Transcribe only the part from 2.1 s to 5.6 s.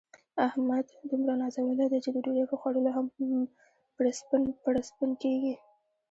د ډوډۍ په خوړلو هم پړسپن پړسپن کېږي.